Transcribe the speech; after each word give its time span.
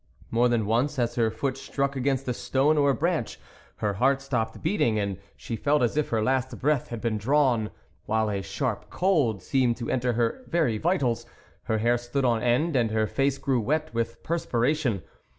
More 0.31 0.49
than 0.49 0.65
once, 0.65 0.97
as 0.97 1.13
her 1.13 1.29
foot 1.29 1.57
struck 1.59 1.95
against 1.95 2.27
a 2.27 2.33
stone 2.33 2.75
or 2.75 2.89
a 2.89 2.95
branch, 2.95 3.39
her 3.75 3.93
heart 3.93 4.19
stopped 4.19 4.63
beating, 4.63 4.97
and 4.97 5.19
she 5.37 5.55
felt 5.55 5.83
as 5.83 5.95
if 5.95 6.09
her 6.09 6.23
last 6.23 6.57
breath 6.59 6.87
had 6.87 7.01
been 7.01 7.19
drawn, 7.19 7.69
while 8.07 8.27
a 8.31 8.41
sharp 8.41 8.89
cold 8.89 9.43
seemed 9.43 9.77
to 9.77 9.91
enter 9.91 10.13
her 10.13 10.43
very 10.47 10.79
vitals, 10.79 11.27
her 11.65 11.77
hair 11.77 11.99
stood 11.99 12.25
on 12.25 12.41
end 12.41 12.75
and 12.75 12.89
her 12.89 13.05
face 13.05 13.37
grew 13.37 13.61
wet 13.61 13.93
with 13.93 14.23
perspiration. 14.23 15.03